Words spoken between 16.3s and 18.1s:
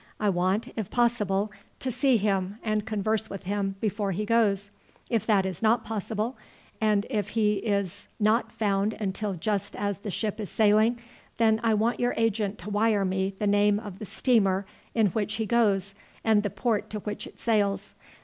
the port to which it sails.